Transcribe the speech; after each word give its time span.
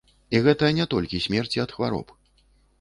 І 0.37 0.39
гэта 0.47 0.71
не 0.77 0.87
толькі 0.95 1.21
смерці 1.27 1.63
ад 1.67 1.71
хвароб. 1.79 2.19